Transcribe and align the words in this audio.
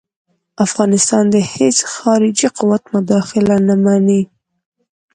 افغانستان 0.65 1.25
کې 1.27 1.31
د 1.33 1.37
هیڅ 1.53 1.77
خارجي 1.93 2.47
قوت 2.57 2.83
مداخله 2.95 3.55
نه 3.67 3.75
مني. 3.83 4.21